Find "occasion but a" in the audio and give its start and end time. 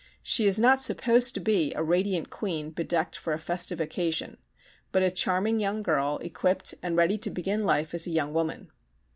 3.79-5.11